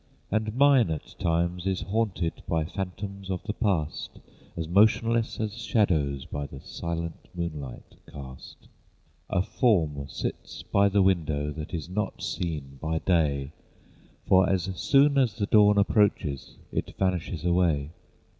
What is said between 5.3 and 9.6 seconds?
as shadows By the silent moonlight cast. A